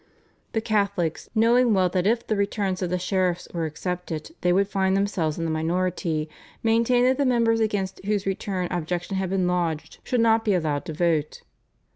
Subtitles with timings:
[0.53, 4.67] The Catholics, knowing well that if the returns of the sheriffs were accepted they would
[4.67, 6.27] find themselves in the minority,
[6.63, 10.85] maintained that the members against whose return objection had been lodged should not be allowed
[10.85, 11.43] to vote.